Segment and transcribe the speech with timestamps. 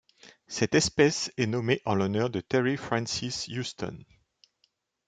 [0.47, 3.99] Cette espèce est nommée en l'honneur de Terry Francis Houston.